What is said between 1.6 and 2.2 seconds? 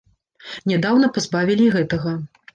і гэтага.